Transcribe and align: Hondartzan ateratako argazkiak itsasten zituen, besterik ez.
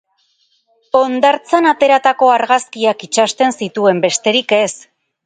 Hondartzan 0.99 1.67
ateratako 1.71 2.29
argazkiak 2.37 3.05
itsasten 3.09 3.55
zituen, 3.59 4.01
besterik 4.07 4.57
ez. 4.59 4.69